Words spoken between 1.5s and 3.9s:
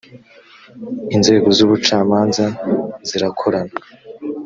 z ‘ubucamanza zirakorana.